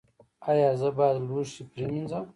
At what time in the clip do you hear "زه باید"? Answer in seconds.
0.79-1.17